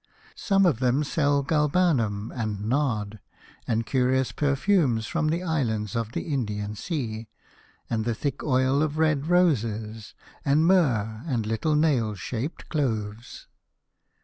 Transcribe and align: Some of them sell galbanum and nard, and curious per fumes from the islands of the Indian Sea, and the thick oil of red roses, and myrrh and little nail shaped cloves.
Some 0.33 0.65
of 0.65 0.79
them 0.79 1.03
sell 1.03 1.43
galbanum 1.43 2.31
and 2.35 2.65
nard, 2.67 3.19
and 3.67 3.85
curious 3.85 4.31
per 4.31 4.55
fumes 4.55 5.05
from 5.05 5.27
the 5.27 5.43
islands 5.43 5.95
of 5.95 6.13
the 6.13 6.23
Indian 6.33 6.73
Sea, 6.75 7.27
and 7.87 8.03
the 8.03 8.15
thick 8.15 8.41
oil 8.41 8.81
of 8.81 8.97
red 8.97 9.27
roses, 9.27 10.15
and 10.43 10.65
myrrh 10.65 11.21
and 11.27 11.45
little 11.45 11.75
nail 11.75 12.15
shaped 12.15 12.67
cloves. 12.67 13.45